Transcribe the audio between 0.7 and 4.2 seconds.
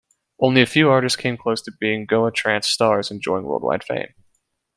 artists came close to being Goa trance "stars", enjoying worldwide fame.